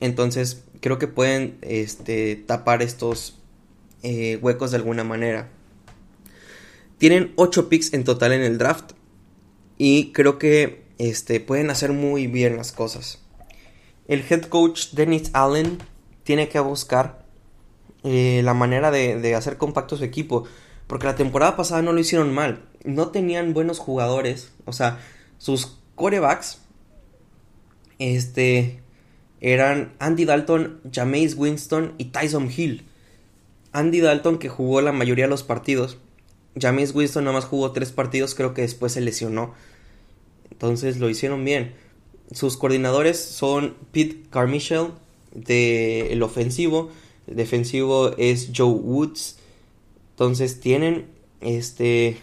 Entonces 0.00 0.64
creo 0.80 0.98
que 0.98 1.06
pueden 1.06 1.58
este, 1.62 2.36
tapar 2.36 2.82
estos 2.82 3.38
eh, 4.02 4.38
huecos 4.42 4.72
de 4.72 4.78
alguna 4.78 5.04
manera. 5.04 5.48
Tienen 6.98 7.32
8 7.36 7.68
picks 7.68 7.94
en 7.94 8.04
total 8.04 8.32
en 8.32 8.42
el 8.42 8.58
draft. 8.58 8.92
Y 9.78 10.12
creo 10.12 10.38
que 10.38 10.84
este, 10.98 11.40
pueden 11.40 11.70
hacer 11.70 11.92
muy 11.92 12.26
bien 12.26 12.56
las 12.56 12.72
cosas. 12.72 13.20
El 14.06 14.24
head 14.28 14.42
coach 14.42 14.90
Dennis 14.92 15.30
Allen 15.32 15.78
tiene 16.24 16.48
que 16.48 16.60
buscar 16.60 17.24
eh, 18.02 18.42
la 18.44 18.54
manera 18.54 18.90
de, 18.90 19.34
hacer 19.34 19.56
compacto 19.56 19.96
su 19.96 20.04
equipo. 20.04 20.44
Porque 20.88 21.06
la 21.06 21.14
temporada 21.14 21.56
pasada 21.56 21.80
no 21.80 21.92
lo 21.92 22.00
hicieron 22.00 22.34
mal. 22.34 22.64
No 22.84 23.08
tenían 23.08 23.54
buenos 23.54 23.78
jugadores. 23.78 24.52
O 24.64 24.72
sea, 24.72 24.98
sus 25.42 25.76
corebacks 25.96 26.58
este, 27.98 28.80
eran 29.40 29.92
Andy 29.98 30.24
Dalton, 30.24 30.80
Jameis 30.92 31.34
Winston 31.34 31.94
y 31.98 32.06
Tyson 32.06 32.48
Hill. 32.56 32.84
Andy 33.72 34.00
Dalton, 34.00 34.38
que 34.38 34.48
jugó 34.48 34.80
la 34.82 34.92
mayoría 34.92 35.24
de 35.24 35.30
los 35.30 35.42
partidos. 35.42 35.98
James 36.60 36.94
Winston 36.94 37.24
nada 37.24 37.34
más 37.34 37.46
jugó 37.46 37.72
tres 37.72 37.90
partidos, 37.90 38.36
creo 38.36 38.54
que 38.54 38.62
después 38.62 38.92
se 38.92 39.00
lesionó. 39.00 39.54
Entonces 40.52 40.98
lo 40.98 41.10
hicieron 41.10 41.44
bien. 41.44 41.74
Sus 42.30 42.56
coordinadores 42.56 43.18
son 43.18 43.74
Pete 43.90 44.22
Carmichael 44.30 44.90
de 45.34 46.12
el 46.12 46.22
ofensivo. 46.22 46.92
El 47.26 47.34
defensivo 47.34 48.14
es 48.16 48.50
Joe 48.54 48.70
Woods. 48.70 49.38
Entonces 50.10 50.60
tienen 50.60 51.06
este. 51.40 52.18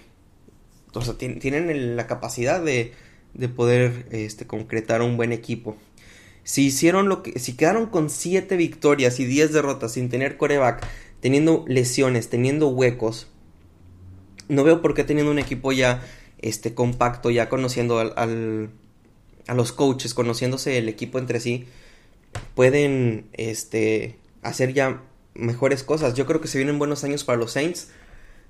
O 0.93 1.01
sea, 1.01 1.15
tienen 1.17 1.97
la 1.97 2.07
capacidad 2.07 2.63
de, 2.63 2.93
de 3.33 3.49
poder 3.49 4.07
este, 4.11 4.45
concretar 4.47 5.01
un 5.01 5.17
buen 5.17 5.31
equipo. 5.31 5.77
Si 6.43 6.65
hicieron 6.65 7.09
lo 7.09 7.21
que. 7.21 7.37
Si 7.39 7.53
quedaron 7.53 7.87
con 7.87 8.09
7 8.09 8.55
victorias 8.57 9.19
y 9.19 9.25
10 9.25 9.53
derrotas 9.53 9.93
sin 9.93 10.09
tener 10.09 10.37
coreback 10.37 10.85
teniendo 11.19 11.65
lesiones, 11.67 12.29
teniendo 12.29 12.69
huecos, 12.69 13.27
no 14.47 14.63
veo 14.63 14.81
por 14.81 14.93
qué 14.93 15.03
teniendo 15.03 15.31
un 15.31 15.39
equipo 15.39 15.71
ya 15.71 16.01
este, 16.39 16.73
compacto, 16.73 17.29
ya 17.29 17.49
conociendo 17.49 17.99
al, 17.99 18.71
a 19.47 19.53
los 19.53 19.71
coaches, 19.71 20.13
conociéndose 20.13 20.77
el 20.77 20.89
equipo 20.89 21.19
entre 21.19 21.39
sí, 21.39 21.65
pueden 22.55 23.27
este, 23.33 24.15
hacer 24.41 24.73
ya 24.73 25.03
mejores 25.33 25.83
cosas. 25.83 26.13
Yo 26.13 26.25
creo 26.25 26.41
que 26.41 26.47
se 26.47 26.57
vienen 26.57 26.79
buenos 26.79 27.03
años 27.03 27.23
para 27.23 27.37
los 27.37 27.53
Saints. 27.53 27.89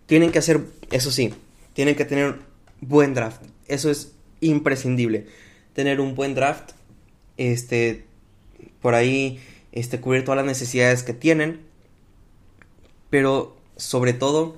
Tienen 0.06 0.32
que 0.32 0.40
hacer, 0.40 0.62
eso 0.92 1.12
sí, 1.12 1.34
tienen 1.74 1.96
que 1.96 2.06
tener 2.06 2.40
buen 2.82 3.14
draft. 3.14 3.42
Eso 3.68 3.90
es 3.90 4.14
imprescindible. 4.42 5.28
Tener 5.74 6.00
un 6.00 6.16
buen 6.16 6.36
draft. 6.36 6.72
Este, 7.38 8.06
por 8.82 8.96
ahí, 8.96 9.40
este, 9.72 10.00
cubrir 10.00 10.24
todas 10.26 10.38
las 10.38 10.46
necesidades 10.46 11.04
que 11.04 11.14
tienen 11.14 11.70
pero 13.10 13.58
sobre 13.76 14.14
todo 14.14 14.58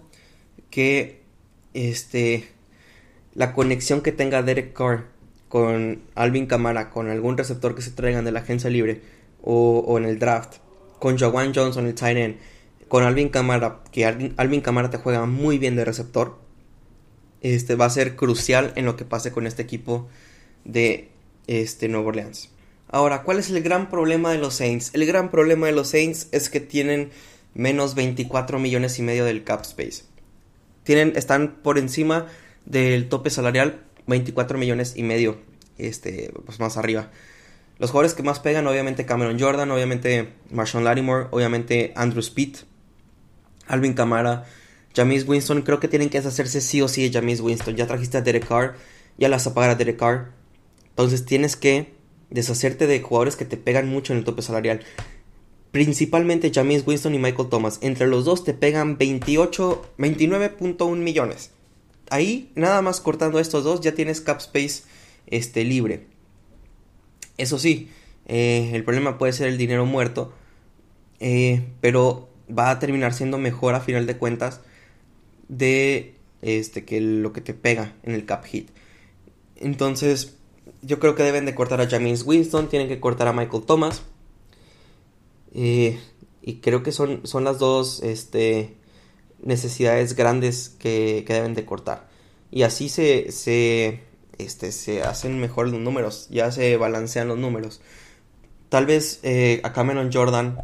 que 0.70 1.22
este 1.74 2.48
la 3.34 3.54
conexión 3.54 4.02
que 4.02 4.12
tenga 4.12 4.44
Derek 4.44 4.74
Carr 4.74 5.06
con 5.48 6.02
Alvin 6.16 6.48
Kamara, 6.48 6.90
con 6.90 7.10
algún 7.10 7.38
receptor 7.38 7.76
que 7.76 7.82
se 7.82 7.92
traigan 7.92 8.26
de 8.26 8.32
la 8.32 8.40
agencia 8.40 8.70
libre 8.70 9.02
o, 9.42 9.98
en 9.98 10.06
el 10.06 10.20
draft, 10.20 10.58
con 11.00 11.18
Jawan 11.18 11.54
Johnson, 11.54 11.88
el 11.88 11.96
tight 11.96 12.18
end, 12.18 12.38
con 12.88 13.04
Alvin 13.04 13.30
Kamara, 13.30 13.82
que 13.92 14.06
Alvin, 14.06 14.34
Alvin 14.38 14.62
Kamara 14.62 14.90
te 14.90 14.98
juega 14.98 15.26
muy 15.26 15.58
bien 15.58 15.76
de 15.76 15.84
receptor, 15.84 16.38
este 17.42 17.76
va 17.76 17.86
a 17.86 17.90
ser 17.90 18.16
crucial 18.16 18.72
en 18.76 18.86
lo 18.86 18.96
que 18.96 19.06
pase 19.06 19.32
con 19.32 19.48
este 19.48 19.62
equipo 19.62 20.08
de 20.64 21.10
este 21.48 21.88
Nuevo 21.88 22.10
Orleans. 22.10 22.50
Ahora, 22.88 23.24
¿cuál 23.24 23.40
es 23.40 23.50
el 23.50 23.62
gran 23.64 23.90
problema 23.90 24.32
de 24.32 24.38
los 24.38 24.56
Saints? 24.56 24.92
El 24.94 25.06
gran 25.06 25.32
problema 25.32 25.68
de 25.68 25.72
los 25.72 25.90
Saints 25.90 26.28
es 26.32 26.50
que 26.50 26.60
tienen 26.60 27.12
menos 27.54 27.96
24 27.96 28.60
millones 28.60 29.00
y 29.00 29.02
medio 29.02 29.26
del 29.26 29.44
cap 29.44 29.62
space. 29.62 30.04
Tienen, 30.84 31.14
están 31.16 31.56
por 31.64 31.78
encima 31.78 32.28
del 32.66 33.10
tope 33.10 33.30
salarial 33.30 33.84
24 34.08 34.58
millones 34.58 34.94
y 34.96 35.04
medio, 35.04 35.40
este, 35.78 36.32
pues 36.46 36.60
más 36.60 36.78
arriba. 36.78 37.12
Los 37.80 37.92
jugadores 37.92 38.14
que 38.14 38.24
más 38.24 38.40
pegan, 38.40 38.68
obviamente 38.68 39.06
Cameron 39.06 39.40
Jordan, 39.40 39.72
obviamente 39.72 40.34
Marshawn 40.52 40.84
Lattimore, 40.84 41.28
obviamente 41.32 41.94
Andrew 41.96 42.20
Speed, 42.20 42.58
Alvin 43.68 43.94
Kamara, 43.94 44.46
James 44.96 45.28
Winston, 45.28 45.62
creo 45.62 45.80
que 45.80 45.88
tienen 45.88 46.10
que 46.10 46.18
deshacerse 46.18 46.62
sí 46.62 46.82
o 46.82 46.88
sí 46.88 47.08
de 47.08 47.20
James 47.20 47.42
Winston. 47.42 47.76
Ya 47.76 47.88
trajiste 47.88 48.18
a 48.18 48.22
Derek 48.22 48.48
Carr, 48.48 48.76
ya 49.18 49.30
las 49.30 49.48
apagar 49.48 49.72
a 49.72 49.76
Derek 49.76 49.98
Carr. 49.98 50.32
Entonces 50.90 51.26
tienes 51.26 51.56
que 51.56 51.94
deshacerte 52.30 52.88
de 52.88 53.02
jugadores 53.02 53.36
que 53.36 53.46
te 53.46 53.58
pegan 53.58 53.90
mucho 53.90 54.14
en 54.14 54.20
el 54.20 54.26
tope 54.26 54.42
salarial 54.42 54.82
principalmente 55.72 56.52
James 56.54 56.84
Winston 56.86 57.16
y 57.16 57.20
Michael 57.20 57.50
Thomas. 57.50 57.80
Entre 57.82 58.08
los 58.08 58.26
dos 58.26 58.44
te 58.44 58.54
pegan 58.54 58.98
28, 58.98 59.94
29.1 59.98 60.96
millones. 60.98 61.52
Ahí, 62.10 62.52
nada 62.56 62.82
más 62.82 63.00
cortando 63.00 63.40
estos 63.40 63.64
dos, 63.64 63.82
ya 63.82 63.94
tienes 63.94 64.22
cap 64.22 64.40
space 64.40 64.84
este, 65.28 65.64
libre. 65.64 66.08
Eso 67.38 67.58
sí, 67.58 67.90
eh, 68.28 68.72
el 68.74 68.84
problema 68.84 69.18
puede 69.18 69.34
ser 69.34 69.48
el 69.48 69.58
dinero 69.58 69.86
muerto, 69.86 70.34
eh, 71.20 71.66
pero 71.80 72.30
va 72.56 72.70
a 72.70 72.80
terminar 72.80 73.14
siendo 73.14 73.38
mejor 73.38 73.74
a 73.74 73.80
final 73.80 74.06
de 74.06 74.18
cuentas 74.18 74.60
de 75.52 76.16
este, 76.42 76.86
que 76.86 77.02
lo 77.02 77.34
que 77.34 77.42
te 77.42 77.54
pega 77.54 77.94
en 78.04 78.16
el 78.16 78.26
cap 78.26 78.46
hit. 78.46 78.70
Entonces, 79.58 80.38
yo 80.82 81.00
creo 81.00 81.14
que 81.14 81.24
deben 81.24 81.46
de 81.46 81.54
cortar 81.54 81.82
a 81.82 81.90
James 81.90 82.24
Winston, 82.26 82.70
tienen 82.70 82.88
que 82.88 83.00
cortar 83.00 83.28
a 83.28 83.34
Michael 83.34 83.64
Thomas 83.64 84.02
eh, 85.54 86.00
y 86.42 86.56
creo 86.56 86.82
que 86.82 86.92
son, 86.92 87.28
son 87.28 87.44
las 87.44 87.60
dos 87.60 88.02
este, 88.02 88.76
necesidades 89.44 90.16
grandes 90.16 90.70
que, 90.70 91.24
deben 91.28 91.54
de 91.54 91.66
cortar. 91.66 92.10
Y 92.50 92.64
así 92.64 92.90
se, 92.90 93.32
se, 93.32 94.02
este, 94.38 94.72
se 94.72 95.04
hacen 95.04 95.40
mejor 95.40 95.68
los 95.68 95.82
números, 95.82 96.28
ya 96.32 96.52
se 96.52 96.78
balancean 96.78 97.28
los 97.28 97.38
números. 97.38 97.82
Tal 98.70 98.86
vez 98.86 99.20
eh, 99.24 99.60
a 99.64 99.74
Cameron 99.74 100.12
Jordan 100.14 100.58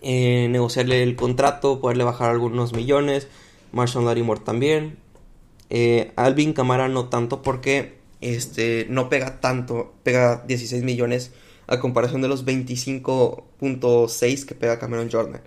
eh, 0.00 0.46
negociarle 0.48 1.02
el 1.02 1.16
contrato, 1.16 1.80
poderle 1.80 2.04
bajar 2.04 2.30
algunos 2.30 2.72
millones. 2.72 3.26
Marshall 3.74 4.06
Larimore 4.06 4.40
también. 4.40 4.96
Eh, 5.68 6.12
Alvin 6.16 6.52
Camara 6.52 6.88
no 6.88 7.08
tanto 7.08 7.42
porque 7.42 7.98
este, 8.20 8.86
no 8.88 9.08
pega 9.08 9.40
tanto, 9.40 9.94
pega 10.02 10.44
16 10.46 10.84
millones 10.84 11.32
a 11.66 11.80
comparación 11.80 12.22
de 12.22 12.28
los 12.28 12.46
25.6 12.46 14.44
que 14.46 14.54
pega 14.54 14.78
Cameron 14.78 15.10
Jordan. 15.10 15.42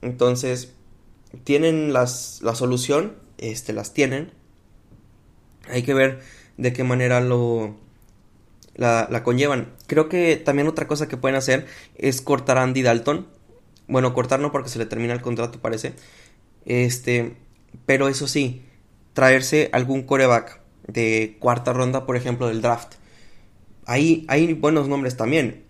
Entonces, 0.00 0.72
tienen 1.44 1.92
las, 1.92 2.40
la 2.42 2.54
solución, 2.54 3.16
este, 3.38 3.72
las 3.72 3.92
tienen. 3.92 4.32
Hay 5.68 5.82
que 5.82 5.94
ver 5.94 6.20
de 6.56 6.72
qué 6.72 6.82
manera 6.82 7.20
lo 7.20 7.76
la, 8.74 9.06
la, 9.10 9.22
conllevan. 9.22 9.72
Creo 9.86 10.08
que 10.08 10.36
también 10.36 10.66
otra 10.68 10.88
cosa 10.88 11.08
que 11.08 11.16
pueden 11.16 11.36
hacer 11.36 11.66
es 11.96 12.22
cortar 12.22 12.58
a 12.58 12.62
Andy 12.62 12.82
Dalton. 12.82 13.28
Bueno, 13.86 14.14
cortar 14.14 14.40
no 14.40 14.52
porque 14.52 14.68
se 14.70 14.78
le 14.78 14.86
termina 14.86 15.12
el 15.12 15.20
contrato, 15.20 15.60
parece. 15.60 15.94
Este, 16.64 17.34
pero 17.86 18.08
eso 18.08 18.26
sí, 18.26 18.62
traerse 19.12 19.70
algún 19.72 20.02
coreback 20.02 20.60
de 20.86 21.36
cuarta 21.38 21.72
ronda, 21.72 22.06
por 22.06 22.16
ejemplo, 22.16 22.48
del 22.48 22.62
draft. 22.62 22.94
Ahí 23.86 24.24
hay 24.28 24.52
buenos 24.54 24.88
nombres 24.88 25.16
también. 25.16 25.64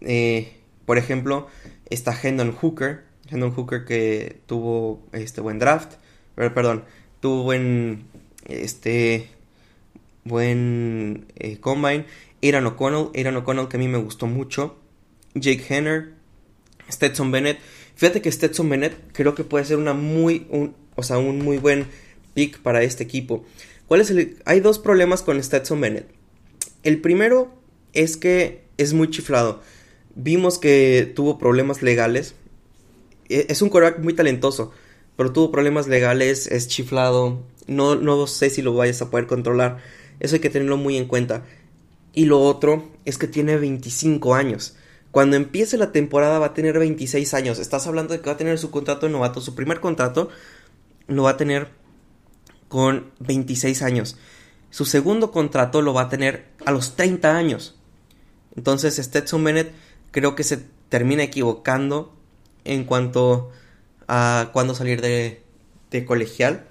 Eh, 0.00 0.56
por 0.86 0.98
ejemplo, 0.98 1.48
está 1.90 2.18
Hendon 2.20 2.52
Hooker. 2.52 3.04
Hendon 3.30 3.52
Hooker 3.52 3.84
que 3.84 4.40
tuvo 4.46 5.06
este 5.12 5.40
buen 5.40 5.58
draft. 5.58 5.94
Perdón, 6.34 6.84
tuvo 7.20 7.42
buen. 7.42 8.04
Este. 8.46 9.28
Buen 10.24 11.26
eh, 11.36 11.58
combine. 11.58 12.06
Aaron 12.42 12.66
O'Connell. 12.66 13.08
Aaron 13.14 13.36
O'Connell 13.36 13.68
que 13.68 13.76
a 13.76 13.80
mí 13.80 13.88
me 13.88 13.98
gustó 13.98 14.26
mucho. 14.26 14.78
Jake 15.34 15.64
Henner. 15.68 16.14
Stetson 16.90 17.30
Bennett. 17.30 17.58
Fíjate 17.98 18.22
que 18.22 18.30
Stetson 18.30 18.68
Bennett 18.68 18.94
creo 19.12 19.34
que 19.34 19.42
puede 19.42 19.64
ser 19.64 19.76
una 19.76 19.92
muy. 19.92 20.46
Un, 20.50 20.76
o 20.94 21.02
sea, 21.02 21.18
un 21.18 21.40
muy 21.40 21.58
buen 21.58 21.88
pick 22.32 22.60
para 22.60 22.84
este 22.84 23.02
equipo. 23.02 23.44
¿Cuál 23.88 24.02
es 24.02 24.10
el.? 24.10 24.36
Hay 24.44 24.60
dos 24.60 24.78
problemas 24.78 25.22
con 25.22 25.42
Stetson 25.42 25.80
Bennett. 25.80 26.06
El 26.84 27.00
primero 27.00 27.52
es 27.94 28.16
que 28.16 28.62
es 28.76 28.92
muy 28.92 29.10
chiflado. 29.10 29.62
Vimos 30.14 30.60
que 30.60 31.12
tuvo 31.16 31.38
problemas 31.38 31.82
legales. 31.82 32.36
E, 33.28 33.46
es 33.48 33.62
un 33.62 33.68
coreback 33.68 33.98
muy 33.98 34.12
talentoso, 34.12 34.70
pero 35.16 35.32
tuvo 35.32 35.50
problemas 35.50 35.88
legales, 35.88 36.46
es 36.46 36.68
chiflado. 36.68 37.42
No, 37.66 37.96
no 37.96 38.28
sé 38.28 38.48
si 38.50 38.62
lo 38.62 38.74
vayas 38.74 39.02
a 39.02 39.10
poder 39.10 39.26
controlar. 39.26 39.78
Eso 40.20 40.36
hay 40.36 40.40
que 40.40 40.50
tenerlo 40.50 40.76
muy 40.76 40.96
en 40.96 41.06
cuenta. 41.06 41.44
Y 42.12 42.26
lo 42.26 42.40
otro 42.42 42.88
es 43.04 43.18
que 43.18 43.26
tiene 43.26 43.56
25 43.56 44.36
años. 44.36 44.76
Cuando 45.18 45.34
empiece 45.34 45.76
la 45.78 45.90
temporada 45.90 46.38
va 46.38 46.46
a 46.46 46.54
tener 46.54 46.78
26 46.78 47.34
años. 47.34 47.58
Estás 47.58 47.88
hablando 47.88 48.14
de 48.14 48.20
que 48.20 48.26
va 48.26 48.34
a 48.34 48.36
tener 48.36 48.56
su 48.56 48.70
contrato 48.70 49.06
de 49.06 49.10
novato. 49.10 49.40
Su 49.40 49.56
primer 49.56 49.80
contrato 49.80 50.28
lo 51.08 51.24
va 51.24 51.30
a 51.30 51.36
tener 51.36 51.70
con 52.68 53.10
26 53.18 53.82
años. 53.82 54.16
Su 54.70 54.84
segundo 54.84 55.32
contrato 55.32 55.82
lo 55.82 55.92
va 55.92 56.02
a 56.02 56.08
tener 56.08 56.46
a 56.64 56.70
los 56.70 56.94
30 56.94 57.36
años. 57.36 57.74
Entonces 58.54 58.94
Stetson 58.94 59.42
Bennett 59.42 59.72
creo 60.12 60.36
que 60.36 60.44
se 60.44 60.58
termina 60.88 61.24
equivocando 61.24 62.14
en 62.62 62.84
cuanto 62.84 63.50
a 64.06 64.50
cuándo 64.52 64.76
salir 64.76 65.00
de, 65.00 65.42
de 65.90 66.04
colegial. 66.04 66.64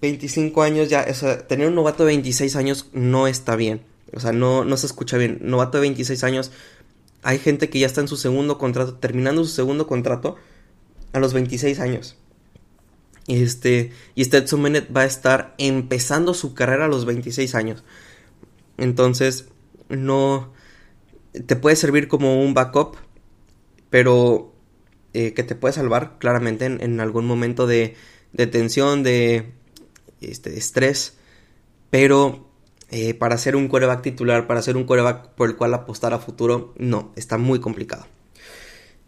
25 0.00 0.62
años 0.62 0.88
ya, 0.88 1.06
o 1.08 1.14
sea, 1.14 1.46
tener 1.46 1.68
un 1.68 1.76
novato 1.76 2.02
de 2.04 2.08
26 2.08 2.56
años 2.56 2.88
no 2.92 3.28
está 3.28 3.54
bien. 3.54 3.82
O 4.12 4.20
sea, 4.20 4.32
no, 4.32 4.64
no 4.64 4.76
se 4.76 4.86
escucha 4.86 5.16
bien. 5.16 5.38
Novato 5.42 5.78
de 5.78 5.82
26 5.82 6.24
años, 6.24 6.50
hay 7.26 7.40
gente 7.40 7.68
que 7.68 7.80
ya 7.80 7.88
está 7.88 8.00
en 8.00 8.06
su 8.06 8.16
segundo 8.16 8.56
contrato, 8.56 8.94
terminando 8.94 9.42
su 9.42 9.50
segundo 9.50 9.88
contrato 9.88 10.36
a 11.12 11.18
los 11.18 11.34
26 11.34 11.80
años. 11.80 12.16
Este, 13.26 13.90
y 14.14 14.24
Stetson 14.24 14.62
Bennett 14.62 14.96
va 14.96 15.00
a 15.00 15.06
estar 15.06 15.52
empezando 15.58 16.34
su 16.34 16.54
carrera 16.54 16.84
a 16.84 16.88
los 16.88 17.04
26 17.04 17.56
años. 17.56 17.82
Entonces, 18.78 19.48
no, 19.88 20.52
te 21.46 21.56
puede 21.56 21.74
servir 21.74 22.06
como 22.06 22.40
un 22.40 22.54
backup, 22.54 22.94
pero 23.90 24.54
eh, 25.12 25.34
que 25.34 25.42
te 25.42 25.56
puede 25.56 25.74
salvar 25.74 26.18
claramente 26.20 26.66
en, 26.66 27.00
algún 27.00 27.26
momento 27.26 27.66
de, 27.66 27.96
de 28.34 28.46
tensión, 28.46 29.02
de, 29.02 29.52
este, 30.20 30.56
estrés, 30.56 31.16
pero 31.90 32.48
eh, 32.90 33.14
para 33.14 33.36
ser 33.38 33.56
un 33.56 33.68
coreback 33.68 34.02
titular, 34.02 34.46
para 34.46 34.62
ser 34.62 34.76
un 34.76 34.84
coreback 34.84 35.30
por 35.30 35.48
el 35.48 35.56
cual 35.56 35.74
apostar 35.74 36.14
a 36.14 36.18
futuro, 36.18 36.72
no, 36.78 37.12
está 37.16 37.38
muy 37.38 37.58
complicado. 37.60 38.06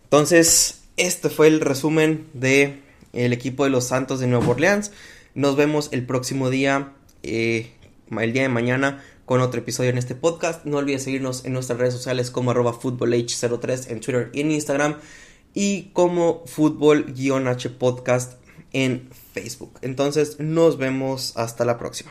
Entonces, 0.05 0.81
este 0.97 1.31
fue 1.31 1.47
el 1.47 1.61
resumen 1.61 2.27
de 2.33 2.83
el 3.13 3.33
equipo 3.33 3.65
de 3.65 3.71
los 3.71 3.85
Santos 3.85 4.21
de 4.21 4.27
Nueva 4.27 4.49
Orleans. 4.49 4.91
Nos 5.35 5.57
vemos 5.57 5.89
el 5.93 6.05
próximo 6.05 6.51
día, 6.51 6.93
eh, 7.23 7.73
el 8.11 8.33
día 8.33 8.43
de 8.43 8.49
mañana, 8.49 9.05
con 9.25 9.41
otro 9.41 9.61
episodio 9.61 9.91
en 9.91 9.99
este 9.99 10.15
podcast. 10.15 10.65
No 10.65 10.79
olvides 10.79 11.05
seguirnos 11.05 11.45
en 11.45 11.53
nuestras 11.53 11.79
redes 11.79 11.95
sociales 11.95 12.31
como 12.31 12.51
arroba 12.51 12.79
03 12.81 13.91
en 13.91 14.01
Twitter 14.01 14.31
y 14.33 14.41
en 14.41 14.51
Instagram 14.51 14.97
y 15.55 15.91
como 15.93 16.45
fútbol-h 16.47 17.71
podcast 17.71 18.35
en 18.73 19.09
Facebook. 19.33 19.79
Entonces 19.83 20.41
nos 20.41 20.79
vemos 20.79 21.37
hasta 21.37 21.65
la 21.65 21.79
próxima. 21.79 22.11